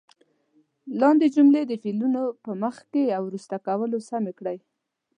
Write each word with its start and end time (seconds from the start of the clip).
لاندې 1.01 1.25
جملې 1.35 1.63
د 1.67 1.73
فعلونو 1.83 2.21
په 2.43 2.51
مخکې 2.63 3.01
او 3.15 3.21
وروسته 3.29 3.55
کولو 3.67 3.97
سمې 4.09 4.33
کړئ. 4.39 4.57